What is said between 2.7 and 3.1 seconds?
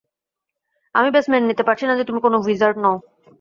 নও।